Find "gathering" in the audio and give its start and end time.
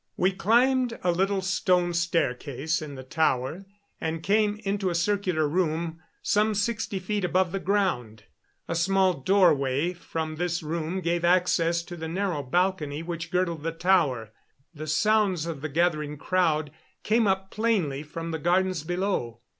15.69-16.17